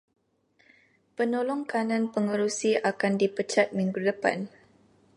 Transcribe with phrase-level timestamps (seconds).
[1.17, 4.37] Penolong kanan pengerusi akan dipecat minggu depan.